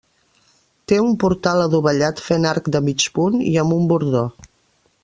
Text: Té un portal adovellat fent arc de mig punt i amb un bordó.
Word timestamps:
Té 0.91 0.97
un 1.01 1.13
portal 1.23 1.61
adovellat 1.65 2.23
fent 2.29 2.49
arc 2.55 2.73
de 2.77 2.83
mig 2.89 3.07
punt 3.19 3.41
i 3.53 3.55
amb 3.67 3.79
un 3.79 3.89
bordó. 3.95 4.27